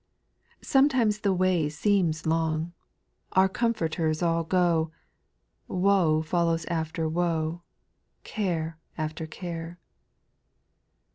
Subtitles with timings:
[0.63, 2.73] Sometimes the way seems long,
[3.33, 4.89] Our comforters all go.
[5.67, 7.61] Woe follows after woe,
[8.23, 9.77] Care after care.